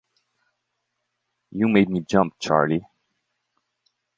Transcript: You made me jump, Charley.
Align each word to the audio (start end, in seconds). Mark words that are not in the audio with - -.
You 1.51 1.67
made 1.67 1.87
me 1.91 1.99
jump, 1.99 2.33
Charley. 2.39 2.83